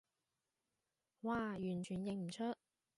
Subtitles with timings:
[1.21, 1.27] 嘩，
[1.59, 2.55] 完全認唔出